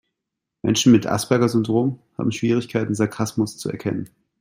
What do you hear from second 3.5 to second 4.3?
zu erkennen.